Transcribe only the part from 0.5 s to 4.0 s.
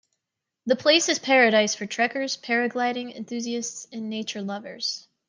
The place is paradise for trekkers, paragliding enthusiasts